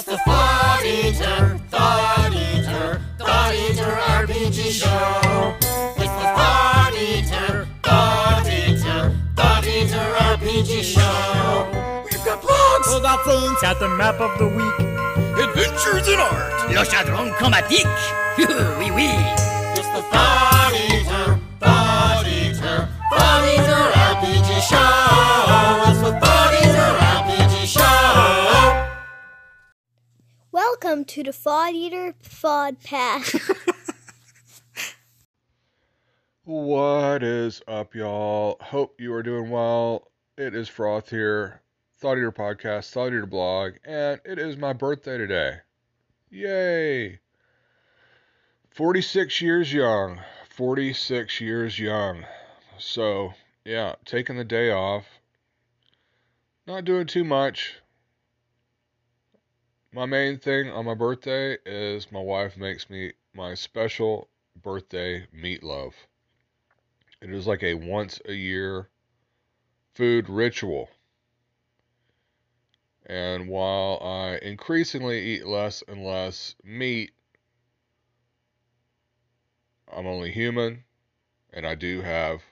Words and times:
It's 0.00 0.08
the 0.08 0.16
Thought 0.16 0.82
Eater, 0.82 1.60
Thought 1.68 2.32
Eater, 2.32 3.02
Thought 3.18 3.54
Eater 3.54 3.92
RPG 4.16 4.70
Show. 4.72 5.54
It's 6.00 6.16
the 6.16 6.28
Thought 6.40 6.94
Eater, 6.96 7.68
Thought 7.82 8.46
Eater, 8.48 9.14
Thought 9.36 9.66
Eater 9.66 10.06
RPG 10.32 10.80
Show. 10.80 11.68
We've 12.04 12.24
got 12.24 12.40
blogs. 12.40 12.94
We 12.94 13.02
got 13.02 13.22
things. 13.26 13.60
Got 13.60 13.78
the 13.78 13.90
map 13.90 14.18
of 14.22 14.38
the 14.38 14.48
week. 14.48 14.80
Adventures 15.36 16.08
in 16.08 16.18
art. 16.18 16.70
Le 16.70 16.82
chaudron 16.82 17.30
chromatique. 17.36 17.84
oui, 18.78 18.90
oui. 18.96 19.12
It's 19.76 19.86
the 19.92 20.00
Thought 20.00 20.72
Eater, 20.72 20.89
to 31.10 31.24
the 31.24 31.32
Fod 31.32 31.72
Eater 31.72 32.14
Fod 32.22 32.84
Pass. 32.84 33.34
What 36.44 37.22
is 37.22 37.62
up, 37.68 37.94
y'all? 37.94 38.56
Hope 38.60 39.00
you 39.00 39.12
are 39.14 39.22
doing 39.22 39.50
well. 39.50 40.10
It 40.36 40.52
is 40.52 40.68
Froth 40.68 41.10
here, 41.10 41.62
Thought 41.98 42.18
Eater 42.18 42.32
Podcast, 42.32 42.90
Thought 42.90 43.08
Eater 43.08 43.26
Blog, 43.26 43.74
and 43.84 44.20
it 44.24 44.38
is 44.40 44.56
my 44.56 44.72
birthday 44.72 45.16
today. 45.16 45.58
Yay! 46.28 47.20
46 48.70 49.40
years 49.40 49.72
young. 49.72 50.20
46 50.48 51.40
years 51.40 51.78
young. 51.78 52.24
So, 52.78 53.34
yeah, 53.64 53.94
taking 54.04 54.36
the 54.36 54.44
day 54.44 54.72
off. 54.72 55.06
Not 56.66 56.84
doing 56.84 57.06
too 57.06 57.22
much. 57.22 57.76
My 59.92 60.06
main 60.06 60.38
thing 60.38 60.70
on 60.70 60.84
my 60.84 60.94
birthday 60.94 61.58
is 61.66 62.12
my 62.12 62.20
wife 62.20 62.56
makes 62.56 62.88
me 62.88 63.12
my 63.34 63.54
special 63.54 64.28
birthday 64.54 65.26
meatloaf. 65.34 65.94
It 67.20 67.30
is 67.30 67.48
like 67.48 67.64
a 67.64 67.74
once 67.74 68.20
a 68.24 68.32
year 68.32 68.88
food 69.92 70.28
ritual. 70.28 70.90
And 73.04 73.48
while 73.48 73.98
I 74.00 74.38
increasingly 74.42 75.18
eat 75.18 75.44
less 75.44 75.82
and 75.88 76.04
less 76.04 76.54
meat, 76.62 77.10
I'm 79.92 80.06
only 80.06 80.30
human 80.30 80.84
and 81.52 81.66
I 81.66 81.74
do 81.74 82.00
have 82.02 82.44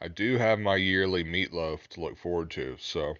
I 0.00 0.06
do 0.06 0.38
have 0.38 0.60
my 0.60 0.76
yearly 0.76 1.24
meatloaf 1.24 1.88
to 1.88 2.00
look 2.00 2.16
forward 2.16 2.52
to. 2.52 2.76
So 2.78 3.16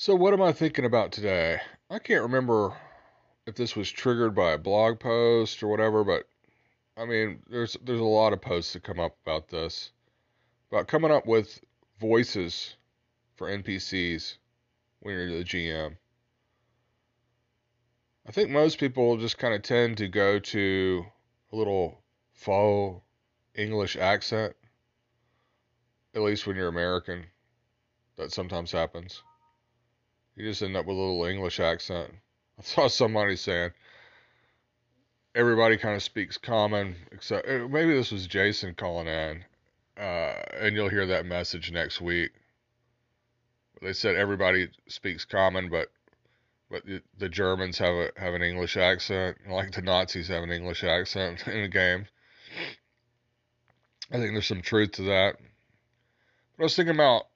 So 0.00 0.14
what 0.14 0.32
am 0.32 0.40
I 0.40 0.52
thinking 0.52 0.84
about 0.84 1.10
today? 1.10 1.60
I 1.90 1.98
can't 1.98 2.22
remember 2.22 2.72
if 3.48 3.56
this 3.56 3.74
was 3.74 3.90
triggered 3.90 4.32
by 4.32 4.52
a 4.52 4.56
blog 4.58 5.00
post 5.00 5.60
or 5.60 5.66
whatever, 5.66 6.04
but 6.04 6.22
I 6.96 7.04
mean, 7.04 7.40
there's 7.50 7.76
there's 7.82 7.98
a 7.98 8.04
lot 8.04 8.32
of 8.32 8.40
posts 8.40 8.74
that 8.74 8.84
come 8.84 9.00
up 9.00 9.16
about 9.26 9.48
this, 9.48 9.90
about 10.70 10.86
coming 10.86 11.10
up 11.10 11.26
with 11.26 11.60
voices 11.98 12.76
for 13.34 13.48
NPCs 13.48 14.36
when 15.00 15.14
you're 15.16 15.36
the 15.36 15.42
GM. 15.42 15.96
I 18.24 18.30
think 18.30 18.50
most 18.50 18.78
people 18.78 19.16
just 19.16 19.36
kind 19.36 19.52
of 19.52 19.62
tend 19.62 19.96
to 19.96 20.06
go 20.06 20.38
to 20.38 21.06
a 21.50 21.56
little 21.56 22.00
faux 22.34 23.02
English 23.56 23.96
accent, 23.96 24.54
at 26.14 26.22
least 26.22 26.46
when 26.46 26.54
you're 26.54 26.68
American. 26.68 27.24
That 28.14 28.30
sometimes 28.30 28.70
happens. 28.70 29.24
You 30.38 30.44
just 30.44 30.62
end 30.62 30.76
up 30.76 30.86
with 30.86 30.96
a 30.96 31.00
little 31.00 31.24
English 31.24 31.58
accent. 31.58 32.14
I 32.58 32.62
saw 32.62 32.86
somebody 32.86 33.34
saying 33.34 33.72
everybody 35.34 35.76
kind 35.76 35.96
of 35.96 36.02
speaks 36.02 36.38
common, 36.38 36.94
except 37.10 37.48
uh, 37.48 37.66
maybe 37.68 37.92
this 37.92 38.12
was 38.12 38.28
Jason 38.28 38.74
calling 38.74 39.08
in, 39.08 39.44
uh, 39.96 40.34
and 40.60 40.76
you'll 40.76 40.88
hear 40.88 41.06
that 41.06 41.26
message 41.26 41.72
next 41.72 42.00
week. 42.00 42.30
They 43.82 43.92
said 43.92 44.14
everybody 44.14 44.68
speaks 44.86 45.24
common, 45.24 45.70
but 45.70 45.90
but 46.70 46.86
the, 46.86 47.02
the 47.18 47.28
Germans 47.28 47.78
have 47.78 47.94
a 47.94 48.10
have 48.16 48.34
an 48.34 48.42
English 48.42 48.76
accent, 48.76 49.38
like 49.50 49.72
the 49.72 49.82
Nazis 49.82 50.28
have 50.28 50.44
an 50.44 50.52
English 50.52 50.84
accent 50.84 51.46
in 51.48 51.62
the 51.62 51.68
game. 51.68 52.06
I 54.12 54.18
think 54.18 54.34
there's 54.34 54.46
some 54.46 54.62
truth 54.62 54.92
to 54.92 55.02
that. 55.02 55.34
But 56.56 56.62
I 56.62 56.66
was 56.66 56.76
thinking 56.76 56.94
about, 56.94 57.26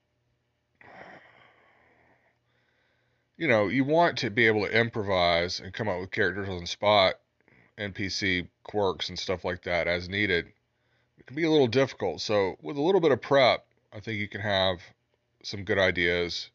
you 3.43 3.49
know, 3.49 3.67
you 3.67 3.83
want 3.83 4.19
to 4.19 4.31
be 4.31 4.47
able 4.47 4.61
to 4.61 4.71
improvise 4.71 5.59
and 5.59 5.75
come 5.75 5.89
up 5.89 5.99
with 5.99 6.13
characters 6.13 6.49
on 6.49 6.61
the 6.61 6.67
spot, 6.69 7.15
NPC 7.77 8.47
quirks 8.63 9.09
and 9.09 9.19
stuff 9.19 9.45
like 9.45 9.65
that 9.65 9.89
as 9.89 10.09
needed. 10.09 10.47
It 11.19 11.27
can 11.27 11.35
be 11.35 11.43
a 11.43 11.51
little 11.51 11.67
difficult. 11.67 12.21
So 12.21 12.55
with 12.63 12.77
a 12.77 12.81
little 12.81 13.01
bit 13.01 13.11
of 13.11 13.21
prep, 13.21 13.67
I 13.93 13.99
think 13.99 14.21
you 14.21 14.29
can 14.29 14.43
have 14.43 14.79
some 15.43 15.65
good 15.65 15.77
ideas, 15.77 16.51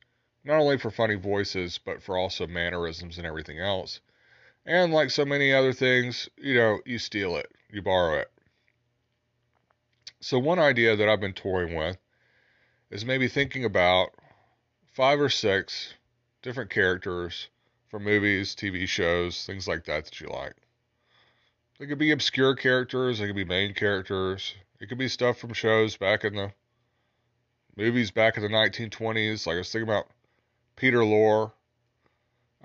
not 0.45 0.61
only 0.61 0.77
for 0.77 0.89
funny 0.89 1.15
voices, 1.15 1.77
but 1.77 2.01
for 2.01 2.17
also 2.17 2.47
mannerisms 2.47 3.17
and 3.17 3.27
everything 3.27 3.59
else. 3.59 3.99
And 4.65 4.93
like 4.93 5.11
so 5.11 5.25
many 5.25 5.53
other 5.53 5.73
things, 5.73 6.29
you 6.37 6.55
know, 6.55 6.79
you 6.85 6.99
steal 6.99 7.35
it, 7.35 7.51
you 7.69 7.81
borrow 7.81 8.19
it. 8.19 8.31
So 10.21 10.39
one 10.39 10.57
idea 10.57 10.95
that 10.95 11.09
I've 11.09 11.19
been 11.19 11.33
toying 11.33 11.75
with 11.75 11.97
is 12.89 13.03
maybe 13.03 13.27
thinking 13.27 13.65
about 13.65 14.11
five 14.93 15.19
or 15.19 15.27
six 15.27 15.93
different 16.47 16.69
characters 16.69 17.49
from 17.89 18.05
movies, 18.05 18.55
TV 18.55 18.87
shows, 18.87 19.45
things 19.45 19.67
like 19.67 19.83
that 19.83 20.05
that 20.05 20.21
you 20.21 20.29
like. 20.29 20.55
They 21.77 21.87
could 21.87 21.97
be 21.97 22.11
obscure 22.11 22.55
characters, 22.55 23.19
they 23.19 23.27
could 23.27 23.35
be 23.35 23.43
main 23.43 23.73
characters, 23.73 24.55
it 24.79 24.87
could 24.87 24.97
be 24.97 25.09
stuff 25.09 25.37
from 25.37 25.51
shows 25.51 25.97
back 25.97 26.23
in 26.23 26.35
the 26.35 26.53
movies 27.75 28.11
back 28.11 28.37
in 28.37 28.43
the 28.43 28.49
1920s. 28.49 29.45
Like 29.45 29.55
I 29.55 29.57
was 29.57 29.69
thinking 29.69 29.89
about 29.89 30.07
Peter 30.77 30.99
Lorre. 30.99 31.51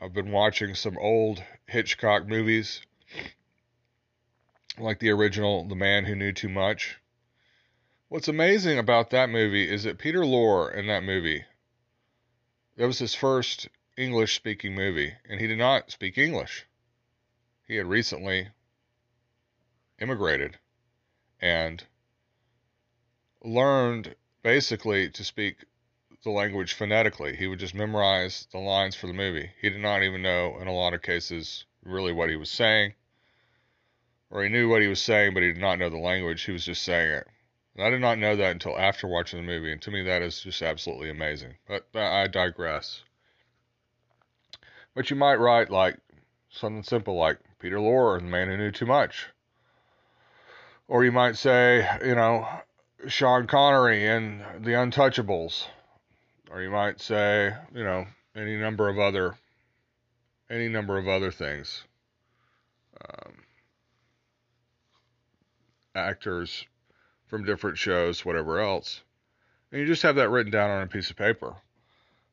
I've 0.00 0.14
been 0.14 0.31
watching 0.31 0.76
some 0.76 0.97
old 0.97 1.43
Hitchcock 1.66 2.28
movies, 2.28 2.82
like 4.78 5.00
the 5.00 5.10
original 5.10 5.64
The 5.64 5.75
Man 5.75 6.04
Who 6.04 6.14
Knew 6.14 6.31
Too 6.31 6.49
Much. 6.49 7.00
What's 8.09 8.28
amazing 8.28 8.78
about 8.78 9.10
that 9.10 9.28
movie 9.28 9.69
is 9.69 9.82
that 9.82 9.99
Peter 9.99 10.20
Lorre 10.20 10.72
in 10.72 10.87
that 10.87 11.03
movie, 11.03 11.47
that 12.76 12.86
was 12.86 12.98
his 12.98 13.14
first 13.14 13.68
English 13.96 14.34
speaking 14.34 14.74
movie, 14.74 15.14
and 15.28 15.40
he 15.40 15.46
did 15.46 15.58
not 15.58 15.90
speak 15.90 16.16
English. 16.16 16.66
He 17.66 17.76
had 17.76 17.86
recently 17.86 18.48
immigrated 20.00 20.58
and 21.40 21.84
learned 23.44 24.14
basically 24.42 25.10
to 25.10 25.24
speak 25.24 25.64
the 26.22 26.30
language 26.30 26.72
phonetically. 26.72 27.36
He 27.36 27.46
would 27.46 27.58
just 27.58 27.74
memorize 27.74 28.46
the 28.52 28.58
lines 28.58 28.94
for 28.94 29.06
the 29.06 29.12
movie. 29.12 29.50
He 29.60 29.70
did 29.70 29.80
not 29.80 30.02
even 30.02 30.22
know, 30.22 30.58
in 30.60 30.68
a 30.68 30.72
lot 30.72 30.94
of 30.94 31.02
cases, 31.02 31.64
really 31.84 32.12
what 32.12 32.30
he 32.30 32.36
was 32.36 32.50
saying. 32.50 32.94
Or 34.30 34.42
he 34.42 34.48
knew 34.48 34.68
what 34.68 34.82
he 34.82 34.88
was 34.88 35.00
saying, 35.00 35.34
but 35.34 35.42
he 35.42 35.52
did 35.52 35.60
not 35.60 35.78
know 35.78 35.90
the 35.90 35.98
language. 35.98 36.42
He 36.42 36.52
was 36.52 36.64
just 36.64 36.82
saying 36.82 37.10
it. 37.10 37.26
And 37.74 37.86
I 37.86 37.90
did 37.90 38.00
not 38.00 38.18
know 38.18 38.36
that 38.36 38.50
until 38.50 38.78
after 38.78 39.06
watching 39.06 39.40
the 39.40 39.46
movie. 39.46 39.72
And 39.72 39.80
to 39.82 39.90
me, 39.90 40.02
that 40.02 40.22
is 40.22 40.40
just 40.40 40.60
absolutely 40.62 41.10
amazing. 41.10 41.54
But 41.66 41.86
I 41.94 42.26
digress. 42.26 43.02
But 44.94 45.08
you 45.08 45.16
might 45.16 45.36
write 45.36 45.70
like 45.70 45.96
something 46.50 46.82
simple 46.82 47.16
like 47.16 47.38
Peter 47.58 47.78
Lorre, 47.78 48.20
the 48.20 48.26
man 48.26 48.48
who 48.48 48.58
knew 48.58 48.70
too 48.70 48.86
much. 48.86 49.28
Or 50.86 51.04
you 51.04 51.12
might 51.12 51.36
say, 51.36 51.88
you 52.04 52.14
know, 52.14 52.46
Sean 53.08 53.46
Connery 53.46 54.06
in 54.06 54.44
The 54.60 54.72
Untouchables. 54.72 55.66
Or 56.50 56.60
you 56.60 56.70
might 56.70 57.00
say, 57.00 57.54
you 57.74 57.84
know, 57.84 58.06
any 58.36 58.56
number 58.56 58.88
of 58.88 58.98
other 58.98 59.36
any 60.50 60.68
number 60.68 60.98
of 60.98 61.08
other 61.08 61.30
things. 61.30 61.84
Um, 63.02 63.32
actors 65.94 66.66
from 67.32 67.46
different 67.46 67.79
shows, 67.79 68.26
whatever 68.26 68.61
else. 68.61 69.00
And 69.70 69.81
you 69.81 69.87
just 69.87 70.02
have 70.02 70.17
that 70.17 70.29
written 70.29 70.52
down 70.52 70.69
on 70.69 70.82
a 70.82 70.87
piece 70.87 71.08
of 71.08 71.17
paper. 71.17 71.56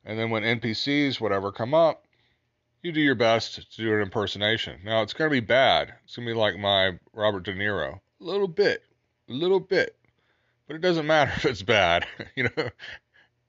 And 0.03 0.19
then 0.19 0.29
when 0.29 0.43
NPCs, 0.43 1.21
whatever, 1.21 1.53
come 1.53 1.73
up, 1.73 2.05
you 2.83 2.91
do 2.91 2.99
your 2.99 3.15
best 3.15 3.55
to 3.55 3.81
do 3.81 3.93
an 3.93 4.01
impersonation. 4.01 4.81
Now, 4.83 5.01
it's 5.01 5.13
going 5.13 5.29
to 5.29 5.33
be 5.33 5.39
bad. 5.39 5.93
It's 6.03 6.17
going 6.17 6.27
to 6.27 6.33
be 6.33 6.37
like 6.37 6.57
my 6.57 6.99
Robert 7.13 7.43
De 7.43 7.53
Niro. 7.53 8.01
A 8.19 8.23
little 8.23 8.49
bit. 8.49 8.83
A 9.29 9.31
little 9.31 9.61
bit. 9.61 9.95
But 10.67 10.75
it 10.75 10.81
doesn't 10.81 11.07
matter 11.07 11.31
if 11.37 11.45
it's 11.45 11.63
bad. 11.63 12.05
you 12.35 12.43
know, 12.43 12.69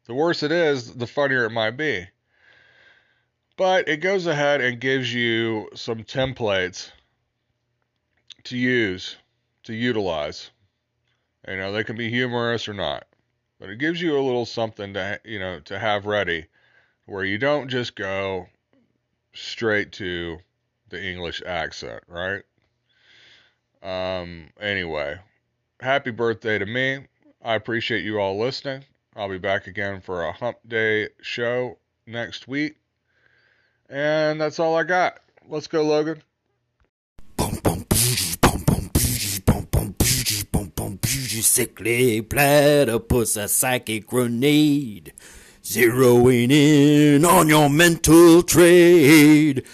the 0.05 0.15
worse 0.15 0.45
it 0.45 0.53
is, 0.53 0.95
the 0.95 1.09
funnier 1.09 1.47
it 1.47 1.51
might 1.51 1.77
be. 1.77 2.07
But 3.57 3.89
it 3.89 3.97
goes 3.97 4.29
ahead 4.29 4.61
and 4.61 4.81
gives 4.81 5.13
you 5.13 5.69
some 5.75 6.05
templates 6.05 6.93
to 8.45 8.57
use, 8.57 9.17
to 9.65 9.75
utilize. 9.75 10.53
You 11.49 11.57
know, 11.57 11.73
they 11.73 11.85
can 11.85 11.97
be 11.97 12.11
humorous 12.11 12.69
or 12.69 12.75
not. 12.75 13.07
But 13.59 13.71
it 13.71 13.79
gives 13.79 14.01
you 14.01 14.19
a 14.19 14.21
little 14.21 14.47
something 14.47 14.95
to, 14.95 15.21
you 15.25 15.39
know, 15.39 15.61
to 15.61 15.79
have 15.79 16.07
ready 16.07 16.47
where 17.07 17.25
you 17.25 17.39
don't 17.39 17.69
just 17.69 17.95
go 17.95 18.47
straight 19.33 19.93
to 19.93 20.39
the 20.89 21.03
English 21.03 21.43
accent, 21.45 22.03
right? 22.09 22.43
Um, 23.83 24.51
anyway, 24.61 25.19
happy 25.81 26.11
birthday 26.11 26.59
to 26.59 26.67
me. 26.67 27.07
I 27.43 27.55
appreciate 27.55 28.05
you 28.05 28.19
all 28.19 28.39
listening. 28.39 28.85
I'll 29.17 29.29
be 29.29 29.39
back 29.39 29.67
again 29.67 30.01
for 30.01 30.25
a 30.25 30.33
hump 30.33 30.59
day 30.67 31.09
show 31.21 31.79
next 32.07 32.49
week. 32.49 32.77
And 33.89 34.41
that's 34.41 34.59
all 34.59 34.77
I 34.77 34.85
got. 34.85 35.19
Let's 35.49 35.67
go, 35.67 35.83
Logan. 35.83 36.23
Sickly 41.43 42.23
platypus, 42.23 43.37
a 43.37 43.49
psychic 43.49 44.07
grenade. 44.07 45.13
Zeroing 45.63 46.51
in 46.51 47.25
on 47.25 47.49
your 47.49 47.69
mental 47.69 48.43
trade. 48.43 49.65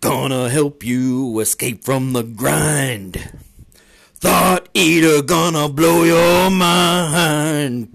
Gonna 0.00 0.48
help 0.48 0.84
you 0.84 1.38
escape 1.40 1.84
from 1.84 2.12
the 2.12 2.22
grind. 2.22 3.32
Thought 4.14 4.68
eater 4.74 5.22
gonna 5.22 5.68
blow 5.68 6.04
your 6.04 6.50
mind. 6.50 7.92